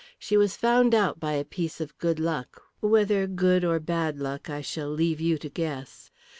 [0.17, 4.49] She was found out by a piece of good luck whether good or bad luck
[4.49, 6.09] I shall leave you to guess.